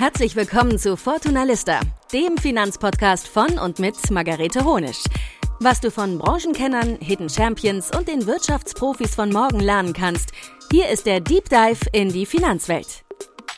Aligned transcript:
Herzlich 0.00 0.34
willkommen 0.34 0.78
zu 0.78 0.96
Fortuna 0.96 1.42
Lista, 1.42 1.78
dem 2.10 2.38
Finanzpodcast 2.38 3.28
von 3.28 3.58
und 3.58 3.78
mit 3.80 4.10
Margarete 4.10 4.64
Honisch. 4.64 5.04
Was 5.60 5.78
du 5.78 5.90
von 5.90 6.16
Branchenkennern, 6.16 6.96
Hidden 7.02 7.28
Champions 7.28 7.94
und 7.94 8.08
den 8.08 8.26
Wirtschaftsprofis 8.26 9.14
von 9.14 9.30
morgen 9.30 9.60
lernen 9.60 9.92
kannst, 9.92 10.32
hier 10.72 10.88
ist 10.88 11.04
der 11.04 11.20
Deep 11.20 11.50
Dive 11.50 11.84
in 11.92 12.08
die 12.08 12.24
Finanzwelt. 12.24 13.04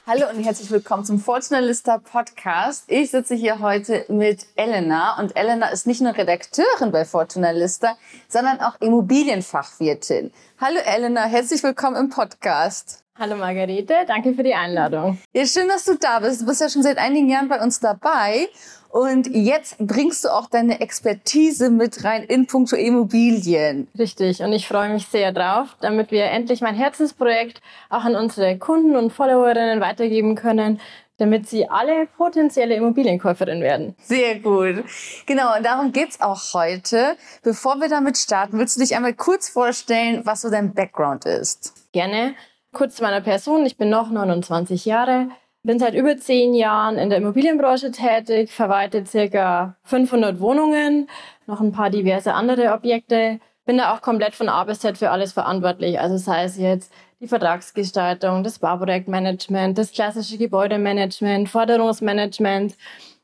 Hallo 0.04 0.28
und 0.28 0.42
herzlich 0.42 0.68
willkommen 0.72 1.04
zum 1.04 1.20
Fortuna 1.20 1.60
Lista 1.60 1.98
Podcast. 1.98 2.86
Ich 2.88 3.12
sitze 3.12 3.36
hier 3.36 3.60
heute 3.60 4.04
mit 4.08 4.44
Elena 4.56 5.20
und 5.20 5.36
Elena 5.36 5.68
ist 5.68 5.86
nicht 5.86 6.00
nur 6.00 6.16
Redakteurin 6.16 6.90
bei 6.90 7.04
Fortuna 7.04 7.52
Lista, 7.52 7.96
sondern 8.26 8.58
auch 8.58 8.80
Immobilienfachwirtin. 8.80 10.32
Hallo 10.64 10.78
Elena, 10.78 11.24
herzlich 11.24 11.60
willkommen 11.64 11.96
im 11.96 12.08
Podcast. 12.08 13.02
Hallo 13.18 13.34
Margarete, 13.34 13.94
danke 14.06 14.32
für 14.32 14.44
die 14.44 14.54
Einladung. 14.54 15.18
Ja, 15.32 15.44
schön, 15.44 15.66
dass 15.66 15.84
du 15.84 15.96
da 15.96 16.20
bist. 16.20 16.40
Du 16.40 16.46
bist 16.46 16.60
ja 16.60 16.68
schon 16.68 16.84
seit 16.84 16.98
einigen 16.98 17.28
Jahren 17.28 17.48
bei 17.48 17.60
uns 17.60 17.80
dabei. 17.80 18.46
Und 18.88 19.26
jetzt 19.26 19.78
bringst 19.78 20.24
du 20.24 20.28
auch 20.28 20.48
deine 20.48 20.80
Expertise 20.80 21.68
mit 21.68 22.04
rein 22.04 22.22
in 22.22 22.46
puncto 22.46 22.76
Immobilien. 22.76 23.88
Richtig. 23.98 24.40
Und 24.40 24.52
ich 24.52 24.68
freue 24.68 24.90
mich 24.90 25.08
sehr 25.08 25.32
drauf, 25.32 25.76
damit 25.80 26.12
wir 26.12 26.26
endlich 26.26 26.60
mein 26.60 26.76
Herzensprojekt 26.76 27.60
auch 27.90 28.04
an 28.04 28.14
unsere 28.14 28.56
Kunden 28.56 28.94
und 28.94 29.12
Followerinnen 29.12 29.80
weitergeben 29.80 30.36
können, 30.36 30.78
damit 31.18 31.48
sie 31.48 31.68
alle 31.68 32.06
potenzielle 32.06 32.74
Immobilienkäuferin 32.74 33.60
werden. 33.60 33.94
Sehr 34.02 34.40
gut. 34.40 34.84
Genau, 35.26 35.56
und 35.56 35.64
darum 35.64 35.92
geht's 35.92 36.20
auch 36.20 36.40
heute. 36.54 37.16
Bevor 37.42 37.80
wir 37.80 37.88
damit 37.88 38.18
starten, 38.18 38.58
willst 38.58 38.76
du 38.76 38.80
dich 38.80 38.96
einmal 38.96 39.14
kurz 39.14 39.48
vorstellen, 39.48 40.22
was 40.24 40.40
so 40.40 40.50
dein 40.50 40.74
Background 40.74 41.24
ist? 41.24 41.74
Gerne. 41.92 42.34
Kurz 42.72 42.96
zu 42.96 43.02
meiner 43.02 43.20
Person. 43.20 43.66
Ich 43.66 43.76
bin 43.76 43.90
noch 43.90 44.10
29 44.10 44.86
Jahre, 44.86 45.28
bin 45.62 45.78
seit 45.78 45.94
über 45.94 46.16
zehn 46.16 46.54
Jahren 46.54 46.96
in 46.96 47.10
der 47.10 47.18
Immobilienbranche 47.18 47.90
tätig, 47.90 48.50
verwalte 48.50 49.04
circa 49.06 49.76
500 49.84 50.40
Wohnungen, 50.40 51.08
noch 51.46 51.60
ein 51.60 51.72
paar 51.72 51.90
diverse 51.90 52.34
andere 52.34 52.72
Objekte. 52.72 53.40
Bin 53.64 53.78
da 53.78 53.94
auch 53.94 54.00
komplett 54.00 54.34
von 54.34 54.48
A 54.48 54.64
bis 54.64 54.80
Z 54.80 54.98
für 54.98 55.10
alles 55.10 55.32
verantwortlich. 55.32 56.00
Also 56.00 56.16
sei 56.16 56.44
es 56.44 56.56
jetzt 56.56 56.92
die 57.22 57.28
Vertragsgestaltung, 57.28 58.42
das 58.42 58.58
Bauprojektmanagement, 58.58 59.78
das 59.78 59.92
klassische 59.92 60.38
Gebäudemanagement, 60.38 61.48
Forderungsmanagement. 61.48 62.74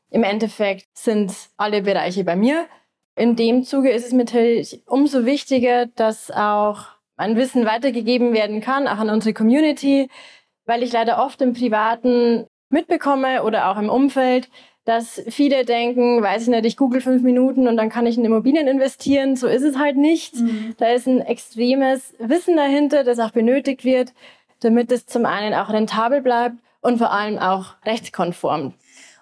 Im 0.09 0.23
Endeffekt 0.23 0.87
sind 0.93 1.33
alle 1.57 1.81
Bereiche 1.81 2.23
bei 2.23 2.37
mir. 2.37 2.65
In 3.17 3.35
dem 3.35 3.65
Zuge 3.65 3.91
ist 3.91 4.05
es 4.05 4.13
natürlich 4.13 4.81
umso 4.87 5.25
wichtiger, 5.25 5.87
dass 5.87 6.31
auch 6.31 6.85
mein 7.17 7.35
Wissen 7.35 7.65
weitergegeben 7.65 8.31
werden 8.31 8.61
kann, 8.61 8.87
auch 8.87 8.99
an 8.99 9.09
unsere 9.09 9.33
Community, 9.33 10.09
weil 10.65 10.81
ich 10.81 10.93
leider 10.93 11.21
oft 11.21 11.41
im 11.41 11.53
Privaten 11.53 12.47
mitbekomme 12.69 13.43
oder 13.43 13.69
auch 13.69 13.77
im 13.77 13.89
Umfeld, 13.89 14.49
dass 14.89 15.21
viele 15.27 15.65
denken, 15.65 16.23
weiß 16.23 16.43
ich 16.43 16.47
nicht, 16.47 16.65
ich 16.65 16.75
google 16.75 16.99
fünf 16.99 17.21
Minuten 17.21 17.67
und 17.67 17.77
dann 17.77 17.89
kann 17.89 18.07
ich 18.07 18.17
in 18.17 18.25
Immobilien 18.25 18.67
investieren. 18.67 19.35
So 19.35 19.47
ist 19.47 19.61
es 19.61 19.77
halt 19.77 19.97
nicht. 19.97 20.35
Mhm. 20.35 20.73
Da 20.77 20.87
ist 20.87 21.07
ein 21.07 21.21
extremes 21.21 22.15
Wissen 22.17 22.57
dahinter, 22.57 23.03
das 23.03 23.19
auch 23.19 23.29
benötigt 23.29 23.85
wird, 23.85 24.13
damit 24.61 24.91
es 24.91 25.05
zum 25.05 25.27
einen 25.27 25.53
auch 25.53 25.69
rentabel 25.69 26.21
bleibt 26.21 26.55
und 26.81 26.97
vor 26.97 27.11
allem 27.11 27.37
auch 27.37 27.75
rechtskonform. 27.85 28.73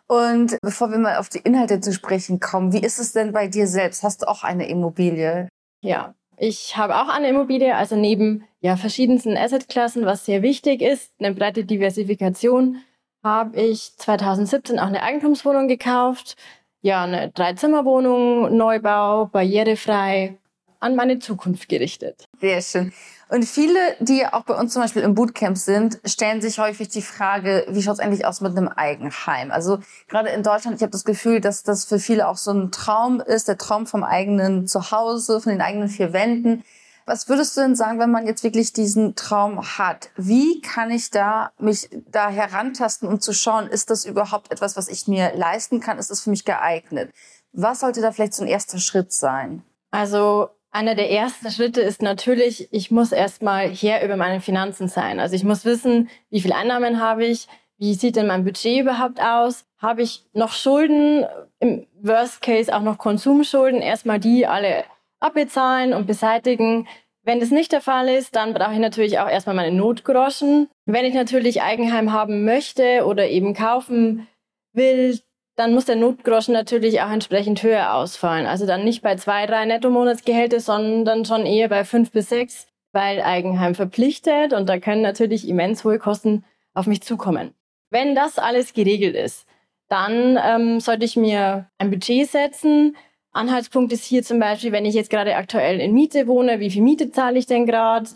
Und 0.08 0.58
bevor 0.62 0.90
wir 0.90 1.00
mal 1.00 1.18
auf 1.18 1.28
die 1.28 1.40
Inhalte 1.40 1.82
zu 1.82 1.92
sprechen 1.92 2.40
kommen, 2.40 2.72
wie 2.72 2.80
ist 2.80 2.98
es 2.98 3.12
denn 3.12 3.34
bei 3.34 3.50
dir 3.50 3.68
selbst? 3.68 4.04
Hast 4.04 4.22
du 4.22 4.30
auch 4.30 4.46
eine 4.46 4.70
Immobilie? 4.70 5.50
Ja, 5.82 6.16
ich 6.38 6.78
habe 6.78 6.96
auch 6.96 7.10
eine 7.10 7.28
Immobilie, 7.28 7.76
also 7.76 7.98
neben 7.98 8.46
ja, 8.62 8.78
verschiedensten 8.78 9.36
Assetklassen, 9.36 10.06
was 10.06 10.24
sehr 10.24 10.42
wichtig 10.44 10.82
ist, 10.82 11.12
eine 11.20 11.34
breite 11.34 11.66
Diversifikation, 11.66 12.78
habe 13.24 13.60
ich 13.60 13.96
2017 13.98 14.80
auch 14.80 14.88
eine 14.88 15.04
Eigentumswohnung 15.04 15.68
gekauft. 15.68 16.36
Ja, 16.82 17.04
eine 17.04 17.32
Dreizimmerwohnung, 17.32 18.56
Neubau, 18.56 19.26
barrierefrei, 19.26 20.38
an 20.80 20.96
meine 20.96 21.20
Zukunft 21.20 21.70
gerichtet. 21.70 22.26
Sehr 22.40 22.62
schön. 22.62 22.94
Und 23.30 23.44
viele, 23.44 23.80
die 24.00 24.26
auch 24.26 24.44
bei 24.44 24.54
uns 24.54 24.72
zum 24.72 24.82
Beispiel 24.82 25.02
im 25.02 25.14
Bootcamp 25.14 25.58
sind, 25.58 26.00
stellen 26.06 26.42
sich 26.42 26.60
häufig 26.60 26.88
die 26.90 27.02
Frage, 27.02 27.66
wie 27.70 27.82
schaut 27.82 27.96
es 27.96 28.00
eigentlich 28.00 28.26
aus 28.26 28.40
mit 28.40 28.56
einem 28.56 28.70
Eigenheim? 28.70 29.52
Also 29.52 29.80
gerade 30.08 30.30
in 30.30 30.44
Deutschland, 30.44 30.78
ich 30.78 30.82
habe 30.82 30.92
das 30.92 31.04
Gefühl, 31.04 31.42
dass 31.42 31.64
das 31.64 31.84
für 31.84 32.00
viele 32.00 32.28
auch 32.28 32.38
so 32.38 32.52
ein 32.52 32.72
Traum 32.72 33.20
ist, 33.20 33.50
der 33.50 33.58
Traum 33.58 33.86
vom 33.86 34.04
eigenen 34.04 34.68
Zuhause, 34.68 35.42
von 35.42 35.52
den 35.52 35.62
eigenen 35.62 35.90
vier 35.90 36.14
Wänden. 36.14 36.64
Was 37.08 37.30
würdest 37.30 37.56
du 37.56 37.62
denn 37.62 37.76
sagen, 37.78 38.00
wenn 38.00 38.12
man 38.12 38.28
jetzt 38.28 38.44
wirklich 38.44 38.74
diesen 38.74 39.16
Traum 39.16 39.62
hat? 39.78 40.10
Wie 40.18 40.60
kann 40.60 40.92
ich 40.92 41.10
da 41.10 41.54
mich 41.58 41.90
da 42.12 42.28
herantasten, 42.28 43.08
um 43.08 43.22
zu 43.22 43.32
schauen, 43.32 43.68
ist 43.68 43.90
das 43.90 44.04
überhaupt 44.04 44.52
etwas, 44.52 44.76
was 44.76 44.90
ich 44.90 45.08
mir 45.08 45.32
leisten 45.34 45.80
kann? 45.80 46.00
Ist 46.00 46.12
das 46.12 46.20
für 46.20 46.30
mich 46.30 46.44
geeignet? 46.44 47.14
Was 47.54 47.80
sollte 47.80 48.02
da 48.02 48.12
vielleicht 48.12 48.34
so 48.34 48.44
ein 48.44 48.50
erster 48.50 48.78
Schritt 48.78 49.14
sein? 49.14 49.64
Also 49.90 50.50
einer 50.70 50.96
der 50.96 51.10
ersten 51.10 51.50
Schritte 51.50 51.80
ist 51.80 52.02
natürlich, 52.02 52.68
ich 52.74 52.92
muss 52.92 53.14
erstmal 53.14 53.70
her 53.70 54.04
über 54.04 54.18
meine 54.18 54.42
Finanzen 54.42 54.90
sein. 54.90 55.22
Also 55.22 55.34
ich 55.34 55.46
muss 55.46 55.64
wissen, 55.64 56.10
wie 56.30 56.42
viel 56.42 56.52
Einnahmen 56.52 57.00
habe 57.00 57.26
ich, 57.26 57.48
wie 57.78 57.94
sieht 57.94 58.18
denn 58.18 58.28
mein 58.28 58.44
Budget 58.44 58.82
überhaupt 58.82 59.22
aus? 59.22 59.64
Habe 59.78 60.02
ich 60.02 60.26
noch 60.34 60.52
Schulden, 60.52 61.26
im 61.60 61.88
Worst 62.02 62.42
Case 62.42 62.76
auch 62.76 62.82
noch 62.82 62.98
Konsumschulden, 62.98 63.82
erstmal 63.82 64.20
die 64.20 64.46
alle 64.46 64.84
abbezahlen 65.20 65.94
und 65.94 66.08
beseitigen. 66.08 66.88
Wenn 67.24 67.40
das 67.40 67.52
nicht 67.52 67.72
der 67.72 67.82
Fall 67.82 68.08
ist, 68.10 68.36
dann 68.36 68.54
brauche 68.54 68.74
ich 68.74 68.80
natürlich 68.80 69.20
auch 69.20 69.30
erstmal 69.30 69.56
meine 69.56 69.76
Notgroschen. 69.76 70.70
Wenn 70.86 71.06
ich 71.06 71.14
natürlich 71.14 71.62
Eigenheim 71.62 72.14
haben 72.14 72.46
möchte 72.46 73.06
oder 73.06 73.28
eben 73.28 73.54
kaufen 73.54 74.28
will, 74.74 75.20
dann 75.58 75.74
muss 75.74 75.86
der 75.86 75.96
Notgroschen 75.96 76.54
natürlich 76.54 77.02
auch 77.02 77.10
entsprechend 77.10 77.64
höher 77.64 77.94
ausfallen. 77.94 78.46
Also 78.46 78.66
dann 78.66 78.84
nicht 78.84 79.02
bei 79.02 79.16
zwei, 79.16 79.46
drei 79.48 79.66
Nettomonatsgehälter, 79.66 80.60
sondern 80.60 81.26
schon 81.26 81.46
eher 81.46 81.68
bei 81.68 81.84
fünf 81.84 82.12
bis 82.12 82.30
sechs, 82.30 82.68
weil 82.94 83.22
Eigenheim 83.22 83.76
verpflichtet 83.76 84.54
und 84.54 84.70
da 84.70 84.80
können 84.80 85.02
natürlich 85.02 85.48
immens 85.48 85.84
hohe 85.84 85.98
Kosten 86.00 86.46
auf 86.74 86.86
mich 86.86 87.02
zukommen. 87.02 87.54
Wenn 87.90 88.16
das 88.16 88.38
alles 88.38 88.74
geregelt 88.74 89.16
ist, 89.16 89.48
dann 89.90 90.38
ähm, 90.42 90.80
sollte 90.80 91.06
ich 91.06 91.16
mir 91.16 91.70
ein 91.78 91.90
Budget 91.90 92.30
setzen. 92.30 92.96
Anhaltspunkt 93.38 93.94
ist 93.94 94.04
hier 94.04 94.24
zum 94.24 94.40
Beispiel, 94.40 94.72
wenn 94.72 94.86
ich 94.86 94.96
jetzt 94.96 95.10
gerade 95.10 95.36
aktuell 95.36 95.80
in 95.80 95.94
Miete 95.94 96.28
wohne, 96.28 96.60
wie 96.60 96.70
viel 96.70 96.82
Miete 96.82 97.12
zahle 97.12 97.40
ich 97.40 97.46
denn 97.46 97.66
gerade? 97.66 98.10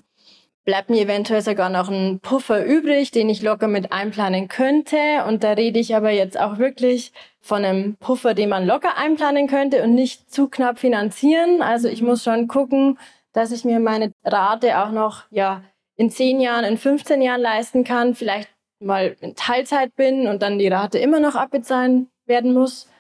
bleibt 0.64 0.90
mir 0.90 1.02
eventuell 1.02 1.42
sogar 1.42 1.70
noch 1.70 1.90
ein 1.90 2.20
Puffer 2.20 2.64
übrig, 2.64 3.12
den 3.12 3.30
ich 3.30 3.42
locker 3.42 3.68
mit 3.68 3.92
einplanen 3.92 4.48
könnte. 4.48 4.98
Und 5.28 5.44
da 5.44 5.54
rede 5.54 5.80
ich 5.80 5.96
aber 5.96 6.12
jetzt 6.12 6.40
auch 6.40 6.58
wirklich 6.58 7.12
von 7.42 7.66
einem 7.66 7.96
Puffer, 7.96 8.34
den 8.34 8.50
man 8.50 8.66
locker 8.66 8.98
einplanen 8.98 9.48
könnte 9.48 9.84
und 9.84 9.96
nicht 9.96 10.32
zu 10.32 10.48
knapp 10.48 10.80
finanzieren. 10.80 11.62
Also 11.62 11.88
ich 11.88 12.02
muss 12.02 12.24
schon 12.24 12.48
gucken, 12.48 13.00
dass 13.34 13.52
ich 13.52 13.66
mir 13.66 13.80
meine 13.80 14.14
Rate 14.24 14.80
auch 14.80 14.92
noch, 14.92 15.24
ja, 15.32 15.64
in 15.96 16.10
10 16.10 16.42
Jahren, 16.42 16.66
in 16.66 16.78
15 16.78 17.22
Jahren 17.22 17.42
leisten 17.42 17.84
kann. 17.84 18.16
Vielleicht 18.16 18.50
mal 18.80 19.16
in 19.22 19.36
Teilzeit 19.36 19.96
bin 19.96 20.28
und 20.28 20.42
dann 20.42 20.60
die 20.60 20.68
Rate 20.68 21.00
immer 21.00 21.20
noch 21.20 21.36
abbezahlen 21.36 22.10
werden 22.26 22.54
muss. 22.54 22.91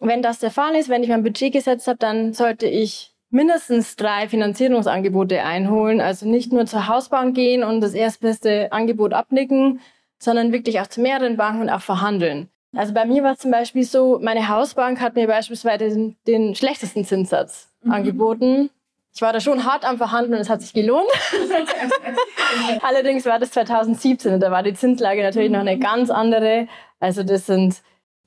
Wenn 0.00 0.22
das 0.22 0.38
der 0.38 0.50
Fall 0.50 0.74
ist, 0.74 0.88
wenn 0.88 1.02
ich 1.02 1.08
mein 1.08 1.22
Budget 1.22 1.52
gesetzt 1.52 1.88
habe, 1.88 1.98
dann 1.98 2.32
sollte 2.32 2.66
ich 2.66 3.14
mindestens 3.30 3.96
drei 3.96 4.28
Finanzierungsangebote 4.28 5.42
einholen. 5.42 6.00
Also 6.00 6.26
nicht 6.26 6.52
nur 6.52 6.66
zur 6.66 6.88
Hausbank 6.88 7.34
gehen 7.34 7.62
und 7.62 7.80
das 7.80 7.94
erstbeste 7.94 8.72
Angebot 8.72 9.12
abnicken, 9.12 9.80
sondern 10.18 10.52
wirklich 10.52 10.80
auch 10.80 10.86
zu 10.86 11.00
mehreren 11.00 11.36
Banken 11.36 11.62
und 11.62 11.70
auch 11.70 11.80
verhandeln. 11.80 12.48
Also 12.76 12.92
bei 12.92 13.06
mir 13.06 13.22
war 13.22 13.32
es 13.32 13.38
zum 13.38 13.50
Beispiel 13.50 13.84
so, 13.84 14.18
meine 14.22 14.48
Hausbank 14.48 15.00
hat 15.00 15.14
mir 15.14 15.26
beispielsweise 15.26 15.88
den, 15.88 16.16
den 16.26 16.54
schlechtesten 16.54 17.04
Zinssatz 17.04 17.70
mhm. 17.82 17.92
angeboten. 17.92 18.70
Ich 19.14 19.22
war 19.22 19.32
da 19.32 19.40
schon 19.40 19.64
hart 19.64 19.84
am 19.84 19.96
Verhandeln 19.96 20.34
und 20.34 20.40
es 20.40 20.50
hat 20.50 20.60
sich 20.60 20.74
gelohnt. 20.74 21.08
Allerdings 22.82 23.24
war 23.24 23.38
das 23.38 23.50
2017 23.52 24.34
und 24.34 24.40
da 24.40 24.50
war 24.50 24.62
die 24.62 24.74
Zinslage 24.74 25.22
natürlich 25.22 25.50
noch 25.50 25.60
eine 25.60 25.78
ganz 25.78 26.10
andere. 26.10 26.68
Also 27.00 27.22
das 27.22 27.46
sind 27.46 27.76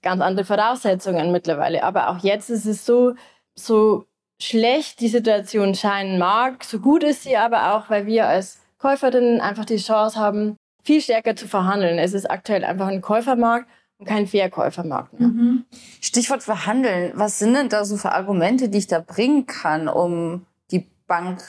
ganz 0.02 0.22
andere 0.22 0.46
Voraussetzungen 0.46 1.32
mittlerweile. 1.32 1.84
Aber 1.84 2.10
auch 2.10 2.20
jetzt 2.20 2.50
ist 2.50 2.66
es 2.66 2.86
so, 2.86 3.14
so 3.56 4.06
schlecht 4.40 5.00
die 5.00 5.08
Situation 5.08 5.76
scheinen 5.76 6.18
mag, 6.18 6.64
so 6.64 6.80
gut 6.80 7.04
ist 7.04 7.24
sie 7.24 7.38
aber 7.38 7.76
auch, 7.76 7.90
weil 7.90 8.06
wir 8.06 8.28
als 8.28 8.60
Käuferinnen 8.80 9.40
einfach 9.40 9.66
die 9.66 9.78
Chance 9.78 10.20
haben, 10.20 10.58
viel 10.84 11.02
stärker 11.02 11.36
zu 11.36 11.48
verhandeln. 11.48 12.00
Es 12.00 12.14
ist 12.14 12.30
aktuell 12.30 12.64
einfach 12.64 12.88
ein 12.88 13.02
Käufermarkt 13.02 13.68
und 14.00 14.08
kein 14.08 14.26
Verkäufermarkt 14.26 15.20
mehr. 15.20 15.30
Mhm. 15.30 15.66
Stichwort 16.02 16.42
verhandeln. 16.42 17.12
Was 17.14 17.38
sind 17.38 17.54
denn 17.54 17.70
da 17.70 17.86
so 17.86 17.98
für 17.98 18.14
Argumente, 18.14 18.70
die 18.70 18.80
ich 18.80 18.88
da 18.88 19.00
bringen 19.00 19.46
kann, 19.46 19.88
um 19.88 20.48
die 20.72 20.88
Bank 21.06 21.44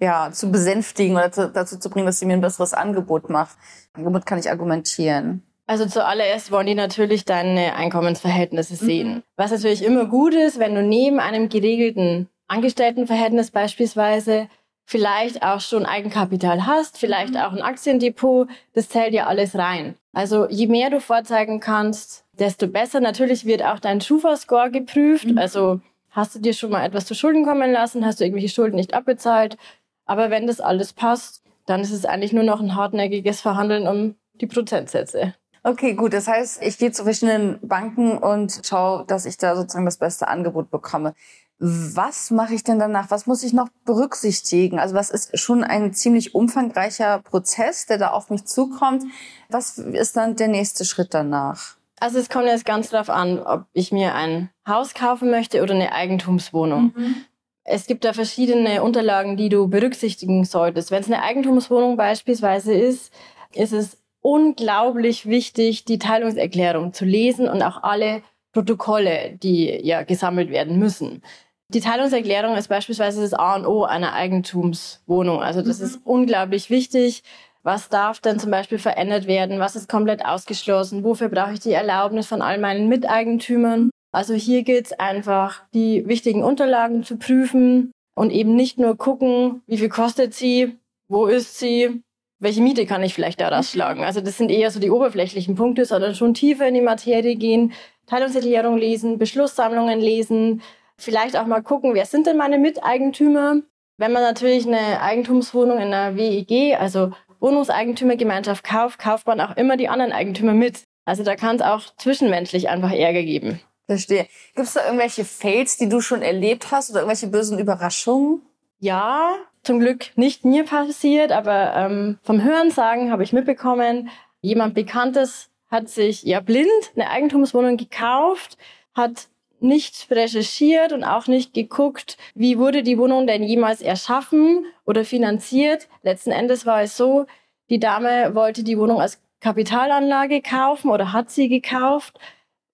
ja, 0.00 0.30
zu 0.30 0.52
besänftigen 0.52 1.16
oder 1.16 1.32
zu, 1.32 1.50
dazu 1.50 1.78
zu 1.78 1.90
bringen, 1.90 2.06
dass 2.06 2.20
sie 2.20 2.26
mir 2.26 2.34
ein 2.34 2.40
besseres 2.40 2.74
Angebot 2.74 3.28
macht? 3.28 3.56
Womit 3.94 4.24
kann 4.24 4.38
ich 4.38 4.48
argumentieren? 4.48 5.42
Also 5.66 5.86
zuallererst 5.86 6.52
wollen 6.52 6.68
die 6.68 6.74
natürlich 6.74 7.24
deine 7.24 7.74
Einkommensverhältnisse 7.74 8.74
mhm. 8.74 8.86
sehen. 8.88 9.08
Mhm. 9.08 9.22
Was 9.36 9.50
natürlich 9.50 9.82
immer 9.84 10.06
gut 10.06 10.34
ist, 10.34 10.58
wenn 10.58 10.74
du 10.74 10.82
neben 10.82 11.18
einem 11.18 11.48
geregelten 11.48 12.28
Angestelltenverhältnis 12.48 13.50
beispielsweise 13.50 14.48
vielleicht 14.84 15.42
auch 15.42 15.60
schon 15.60 15.84
Eigenkapital 15.84 16.64
hast, 16.66 16.98
vielleicht 16.98 17.34
mhm. 17.34 17.40
auch 17.40 17.52
ein 17.52 17.62
Aktiendepot, 17.62 18.48
das 18.74 18.88
zählt 18.88 19.12
ja 19.12 19.26
alles 19.26 19.56
rein. 19.56 19.96
Also 20.12 20.48
je 20.48 20.68
mehr 20.68 20.90
du 20.90 21.00
vorzeigen 21.00 21.58
kannst, 21.58 22.24
desto 22.38 22.68
besser. 22.68 23.00
Natürlich 23.00 23.44
wird 23.44 23.64
auch 23.64 23.80
dein 23.80 24.00
Schufa-Score 24.00 24.70
geprüft. 24.70 25.26
Mhm. 25.26 25.38
Also 25.38 25.80
hast 26.10 26.36
du 26.36 26.38
dir 26.38 26.54
schon 26.54 26.70
mal 26.70 26.84
etwas 26.84 27.06
zu 27.06 27.14
Schulden 27.14 27.44
kommen 27.44 27.72
lassen, 27.72 28.06
hast 28.06 28.20
du 28.20 28.24
irgendwelche 28.24 28.54
Schulden 28.54 28.76
nicht 28.76 28.94
abbezahlt. 28.94 29.58
Aber 30.06 30.30
wenn 30.30 30.46
das 30.46 30.60
alles 30.60 30.92
passt, 30.92 31.42
dann 31.66 31.80
ist 31.80 31.90
es 31.90 32.04
eigentlich 32.04 32.32
nur 32.32 32.44
noch 32.44 32.60
ein 32.60 32.76
hartnäckiges 32.76 33.40
Verhandeln 33.40 33.88
um 33.88 34.14
die 34.40 34.46
Prozentsätze. 34.46 35.34
Okay, 35.66 35.94
gut. 35.94 36.12
Das 36.12 36.28
heißt, 36.28 36.62
ich 36.62 36.78
gehe 36.78 36.92
zu 36.92 37.02
verschiedenen 37.02 37.58
Banken 37.60 38.18
und 38.18 38.60
schaue, 38.64 39.04
dass 39.04 39.26
ich 39.26 39.36
da 39.36 39.56
sozusagen 39.56 39.84
das 39.84 39.96
beste 39.96 40.28
Angebot 40.28 40.70
bekomme. 40.70 41.12
Was 41.58 42.30
mache 42.30 42.54
ich 42.54 42.62
denn 42.62 42.78
danach? 42.78 43.10
Was 43.10 43.26
muss 43.26 43.42
ich 43.42 43.52
noch 43.52 43.68
berücksichtigen? 43.84 44.78
Also 44.78 44.94
was 44.94 45.10
ist 45.10 45.36
schon 45.36 45.64
ein 45.64 45.92
ziemlich 45.92 46.36
umfangreicher 46.36 47.18
Prozess, 47.18 47.86
der 47.86 47.98
da 47.98 48.10
auf 48.10 48.30
mich 48.30 48.44
zukommt? 48.44 49.02
Was 49.48 49.78
ist 49.78 50.16
dann 50.16 50.36
der 50.36 50.46
nächste 50.46 50.84
Schritt 50.84 51.12
danach? 51.14 51.74
Also 51.98 52.20
es 52.20 52.28
kommt 52.28 52.46
jetzt 52.46 52.64
ganz 52.64 52.90
darauf 52.90 53.10
an, 53.10 53.40
ob 53.40 53.64
ich 53.72 53.90
mir 53.90 54.14
ein 54.14 54.50
Haus 54.68 54.94
kaufen 54.94 55.32
möchte 55.32 55.64
oder 55.64 55.74
eine 55.74 55.90
Eigentumswohnung. 55.92 56.92
Mhm. 56.94 57.16
Es 57.64 57.88
gibt 57.88 58.04
da 58.04 58.12
verschiedene 58.12 58.84
Unterlagen, 58.84 59.36
die 59.36 59.48
du 59.48 59.66
berücksichtigen 59.66 60.44
solltest. 60.44 60.92
Wenn 60.92 61.00
es 61.00 61.08
eine 61.08 61.24
Eigentumswohnung 61.24 61.96
beispielsweise 61.96 62.72
ist, 62.72 63.12
ist 63.52 63.72
es 63.72 63.96
unglaublich 64.26 65.26
wichtig, 65.26 65.84
die 65.84 66.00
Teilungserklärung 66.00 66.92
zu 66.92 67.04
lesen 67.04 67.48
und 67.48 67.62
auch 67.62 67.84
alle 67.84 68.22
Protokolle, 68.52 69.38
die 69.40 69.66
ja 69.86 70.02
gesammelt 70.02 70.50
werden 70.50 70.80
müssen. 70.80 71.22
Die 71.68 71.80
Teilungserklärung 71.80 72.56
ist 72.56 72.66
beispielsweise 72.66 73.20
das 73.20 73.34
A 73.34 73.54
und 73.54 73.66
O 73.66 73.84
einer 73.84 74.14
Eigentumswohnung. 74.14 75.42
Also 75.42 75.62
das 75.62 75.78
mhm. 75.78 75.84
ist 75.84 76.00
unglaublich 76.02 76.70
wichtig. 76.70 77.22
Was 77.62 77.88
darf 77.88 78.18
denn 78.18 78.40
zum 78.40 78.50
Beispiel 78.50 78.78
verändert 78.78 79.28
werden? 79.28 79.60
Was 79.60 79.76
ist 79.76 79.88
komplett 79.88 80.24
ausgeschlossen? 80.24 81.04
Wofür 81.04 81.28
brauche 81.28 81.52
ich 81.52 81.60
die 81.60 81.72
Erlaubnis 81.72 82.26
von 82.26 82.42
all 82.42 82.58
meinen 82.58 82.88
Miteigentümern? 82.88 83.90
Also 84.10 84.34
hier 84.34 84.64
gilt 84.64 84.86
es 84.86 84.92
einfach, 84.92 85.62
die 85.72 86.04
wichtigen 86.08 86.42
Unterlagen 86.42 87.04
zu 87.04 87.16
prüfen 87.16 87.92
und 88.16 88.32
eben 88.32 88.56
nicht 88.56 88.78
nur 88.78 88.96
gucken, 88.96 89.62
wie 89.68 89.78
viel 89.78 89.88
kostet 89.88 90.34
sie, 90.34 90.78
wo 91.08 91.26
ist 91.26 91.60
sie, 91.60 92.02
welche 92.38 92.60
Miete 92.60 92.86
kann 92.86 93.02
ich 93.02 93.14
vielleicht 93.14 93.40
da 93.40 93.48
rausschlagen. 93.48 94.04
Also 94.04 94.20
das 94.20 94.36
sind 94.36 94.50
eher 94.50 94.70
so 94.70 94.80
die 94.80 94.90
oberflächlichen 94.90 95.54
Punkte, 95.54 95.84
sondern 95.84 96.14
schon 96.14 96.34
tiefer 96.34 96.68
in 96.68 96.74
die 96.74 96.80
Materie 96.80 97.36
gehen, 97.36 97.72
Teilungserklärung 98.06 98.76
lesen, 98.76 99.18
Beschlusssammlungen 99.18 100.00
lesen, 100.00 100.62
Vielleicht 100.98 101.36
auch 101.36 101.46
mal 101.46 101.62
gucken, 101.62 101.94
wer 101.94 102.06
sind 102.06 102.26
denn 102.26 102.36
meine 102.36 102.58
Miteigentümer? 102.58 103.56
Wenn 103.98 104.12
man 104.12 104.22
natürlich 104.22 104.66
eine 104.66 105.00
Eigentumswohnung 105.00 105.78
in 105.78 105.92
einer 105.92 106.16
WEG, 106.16 106.76
also 106.78 107.12
Wohnungseigentümergemeinschaft 107.40 108.64
kauft, 108.64 108.98
kauft 108.98 109.26
man 109.26 109.40
auch 109.40 109.56
immer 109.56 109.76
die 109.76 109.88
anderen 109.88 110.12
Eigentümer 110.12 110.54
mit. 110.54 110.84
Also 111.04 111.22
da 111.22 111.36
kann 111.36 111.56
es 111.56 111.62
auch 111.62 111.82
zwischenmenschlich 111.96 112.68
einfach 112.68 112.92
Ärger 112.92 113.22
geben. 113.22 113.60
Verstehe. 113.86 114.26
Gibt 114.54 114.66
es 114.66 114.74
da 114.74 114.84
irgendwelche 114.84 115.24
Fails, 115.24 115.76
die 115.76 115.88
du 115.88 116.00
schon 116.00 116.22
erlebt 116.22 116.70
hast 116.72 116.90
oder 116.90 117.00
irgendwelche 117.00 117.28
bösen 117.28 117.58
Überraschungen? 117.58 118.42
Ja, 118.78 119.36
zum 119.66 119.80
Glück 119.80 120.16
nicht 120.16 120.44
mir 120.44 120.64
passiert, 120.64 121.32
aber 121.32 121.74
ähm, 121.74 122.18
vom 122.22 122.42
Hörensagen 122.42 123.10
habe 123.10 123.24
ich 123.24 123.32
mitbekommen, 123.32 124.08
jemand 124.40 124.74
Bekanntes 124.74 125.50
hat 125.68 125.88
sich 125.88 126.22
ja 126.22 126.40
blind 126.40 126.70
eine 126.94 127.10
Eigentumswohnung 127.10 127.76
gekauft, 127.76 128.56
hat 128.94 129.26
nicht 129.58 130.06
recherchiert 130.10 130.92
und 130.92 131.02
auch 131.02 131.26
nicht 131.26 131.52
geguckt, 131.52 132.16
wie 132.34 132.58
wurde 132.58 132.84
die 132.84 132.96
Wohnung 132.96 133.26
denn 133.26 133.42
jemals 133.42 133.82
erschaffen 133.82 134.66
oder 134.84 135.04
finanziert. 135.04 135.88
Letzten 136.02 136.30
Endes 136.30 136.64
war 136.64 136.82
es 136.82 136.96
so, 136.96 137.26
die 137.68 137.80
Dame 137.80 138.36
wollte 138.36 138.62
die 138.62 138.78
Wohnung 138.78 139.00
als 139.00 139.20
Kapitalanlage 139.40 140.42
kaufen 140.42 140.90
oder 140.90 141.12
hat 141.12 141.30
sie 141.30 141.48
gekauft, 141.48 142.20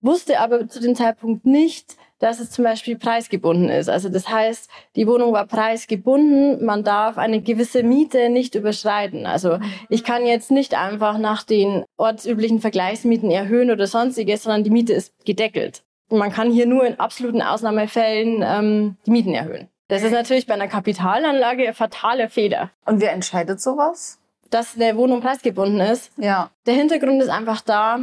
wusste 0.02 0.40
aber 0.40 0.68
zu 0.68 0.80
dem 0.80 0.94
Zeitpunkt 0.94 1.46
nicht, 1.46 1.96
dass 2.18 2.38
es 2.38 2.50
zum 2.50 2.64
Beispiel 2.64 2.96
preisgebunden 2.96 3.68
ist. 3.68 3.88
Also 3.88 4.08
das 4.08 4.28
heißt, 4.28 4.68
die 4.94 5.06
Wohnung 5.06 5.32
war 5.32 5.46
preisgebunden, 5.46 6.64
man 6.64 6.84
darf 6.84 7.18
eine 7.18 7.40
gewisse 7.40 7.82
Miete 7.82 8.28
nicht 8.28 8.54
überschreiten. 8.54 9.26
Also 9.26 9.58
ich 9.88 10.04
kann 10.04 10.26
jetzt 10.26 10.50
nicht 10.50 10.74
einfach 10.74 11.18
nach 11.18 11.42
den 11.42 11.84
ortsüblichen 11.96 12.60
Vergleichsmieten 12.60 13.30
erhöhen 13.30 13.70
oder 13.70 13.86
sonstiges, 13.86 14.44
sondern 14.44 14.62
die 14.62 14.70
Miete 14.70 14.92
ist 14.92 15.12
gedeckelt 15.24 15.82
man 16.18 16.32
kann 16.32 16.50
hier 16.50 16.66
nur 16.66 16.84
in 16.84 17.00
absoluten 17.00 17.42
Ausnahmefällen 17.42 18.42
ähm, 18.44 18.96
die 19.06 19.10
Mieten 19.10 19.34
erhöhen. 19.34 19.68
Das 19.88 20.02
ist 20.02 20.12
natürlich 20.12 20.46
bei 20.46 20.54
einer 20.54 20.68
Kapitalanlage 20.68 21.68
ein 21.68 21.74
fataler 21.74 22.28
Fehler. 22.28 22.70
Und 22.86 23.00
wer 23.00 23.12
entscheidet 23.12 23.60
sowas? 23.60 24.18
Dass 24.48 24.76
eine 24.76 24.96
Wohnung 24.96 25.20
preisgebunden 25.20 25.80
ist. 25.80 26.12
Ja. 26.16 26.50
Der 26.66 26.74
Hintergrund 26.74 27.22
ist 27.22 27.28
einfach 27.28 27.60
da, 27.60 27.98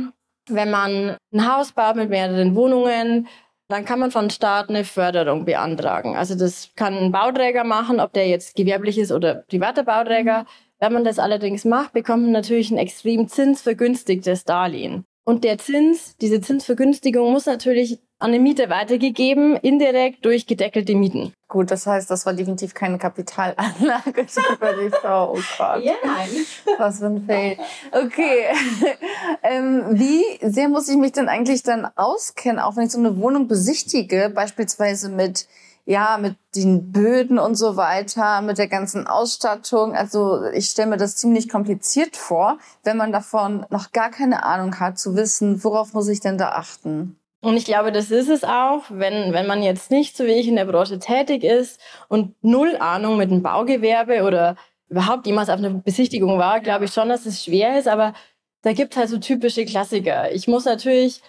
wenn 0.53 0.71
man 0.71 1.17
ein 1.33 1.51
Haus 1.51 1.71
baut 1.71 1.95
mit 1.95 2.09
mehreren 2.09 2.55
Wohnungen, 2.55 3.27
dann 3.69 3.85
kann 3.85 3.99
man 3.99 4.11
von 4.11 4.29
Staat 4.29 4.69
eine 4.69 4.83
Förderung 4.83 5.45
beantragen. 5.45 6.15
Also 6.15 6.35
das 6.35 6.71
kann 6.75 6.97
ein 6.97 7.11
Bauträger 7.11 7.63
machen, 7.63 7.99
ob 7.99 8.13
der 8.13 8.27
jetzt 8.27 8.55
gewerblich 8.55 8.97
ist 8.97 9.11
oder 9.11 9.43
privater 9.47 9.83
Bauträger. 9.83 10.41
Mhm. 10.41 10.47
Wenn 10.79 10.93
man 10.93 11.03
das 11.03 11.19
allerdings 11.19 11.65
macht, 11.65 11.93
bekommt 11.93 12.23
man 12.23 12.31
natürlich 12.31 12.71
ein 12.71 12.77
extrem 12.77 13.27
zinsvergünstigtes 13.27 14.45
Darlehen. 14.45 15.05
Und 15.23 15.43
der 15.43 15.57
Zins, 15.57 16.15
diese 16.17 16.41
Zinsvergünstigung 16.41 17.31
muss 17.31 17.45
natürlich 17.45 17.99
an 18.19 18.33
den 18.33 18.43
Mieter 18.43 18.69
weitergegeben, 18.69 19.55
indirekt 19.55 20.25
durch 20.25 20.45
gedeckelte 20.45 20.93
Mieten. 20.93 21.33
Gut, 21.47 21.71
das 21.71 21.87
heißt, 21.87 22.11
das 22.11 22.25
war 22.25 22.33
definitiv 22.33 22.73
keine 22.73 22.97
Kapitalanlage 22.97 24.25
für 24.27 24.83
die 24.83 24.89
Frau. 24.89 25.33
Oh 25.33 25.41
Gott. 25.57 25.83
Ja, 25.83 25.93
nein. 26.03 26.29
Was 26.77 26.99
für 26.99 27.05
ein 27.05 27.25
Fail. 27.25 27.57
Okay. 27.91 28.45
ähm, 29.43 29.85
wie 29.91 30.23
sehr 30.41 30.67
muss 30.67 30.89
ich 30.89 30.97
mich 30.97 31.13
denn 31.13 31.29
eigentlich 31.29 31.63
dann 31.63 31.87
auskennen, 31.95 32.59
auch 32.59 32.75
wenn 32.75 32.85
ich 32.85 32.91
so 32.91 32.99
eine 32.99 33.17
Wohnung 33.17 33.47
besichtige, 33.47 34.31
beispielsweise 34.33 35.09
mit 35.09 35.47
ja, 35.89 36.19
mit 36.21 36.35
den 36.55 36.91
Böden 36.91 37.39
und 37.39 37.55
so 37.55 37.75
weiter, 37.75 38.41
mit 38.41 38.59
der 38.59 38.67
ganzen 38.67 39.07
Ausstattung. 39.07 39.95
Also 39.95 40.43
ich 40.53 40.69
stelle 40.69 40.91
mir 40.91 40.97
das 40.97 41.15
ziemlich 41.15 41.49
kompliziert 41.49 42.15
vor, 42.15 42.59
wenn 42.83 42.95
man 42.95 43.11
davon 43.11 43.65
noch 43.71 43.91
gar 43.91 44.11
keine 44.11 44.43
Ahnung 44.43 44.79
hat, 44.79 44.99
zu 44.99 45.15
wissen, 45.15 45.63
worauf 45.63 45.93
muss 45.93 46.07
ich 46.07 46.19
denn 46.19 46.37
da 46.37 46.49
achten. 46.49 47.19
Und 47.41 47.57
ich 47.57 47.65
glaube, 47.65 47.91
das 47.91 48.11
ist 48.11 48.29
es 48.29 48.43
auch, 48.43 48.83
wenn, 48.89 49.33
wenn 49.33 49.47
man 49.47 49.63
jetzt 49.63 49.89
nicht 49.89 50.15
so 50.15 50.25
wie 50.25 50.33
ich 50.33 50.47
in 50.47 50.57
der 50.57 50.65
Branche 50.65 50.99
tätig 50.99 51.43
ist 51.43 51.81
und 52.07 52.35
null 52.43 52.77
Ahnung 52.79 53.17
mit 53.17 53.31
dem 53.31 53.41
Baugewerbe 53.41 54.21
oder 54.21 54.57
überhaupt 54.89 55.25
jemals 55.25 55.49
auf 55.49 55.57
einer 55.57 55.71
Besichtigung 55.71 56.37
war, 56.37 56.59
glaube 56.59 56.85
ich 56.85 56.93
schon, 56.93 57.09
dass 57.09 57.25
es 57.25 57.43
schwer 57.43 57.79
ist. 57.79 57.87
Aber 57.87 58.13
da 58.61 58.73
gibt 58.73 58.93
es 58.93 58.99
halt 58.99 59.09
so 59.09 59.17
typische 59.17 59.65
Klassiker. 59.65 60.31
Ich 60.31 60.47
muss 60.47 60.65
natürlich, 60.65 61.23